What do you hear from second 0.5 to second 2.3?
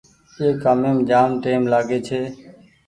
ڪآميم جآم ٽآئيم لآگي ڇي۔